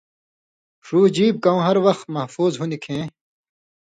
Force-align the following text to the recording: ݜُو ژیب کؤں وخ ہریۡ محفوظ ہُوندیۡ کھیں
ݜُو 0.85 0.99
ژیب 1.15 1.35
کؤں 1.43 1.57
وخ 1.61 1.65
ہریۡ 1.67 2.05
محفوظ 2.15 2.51
ہُوندیۡ 2.59 2.81
کھیں 2.83 3.03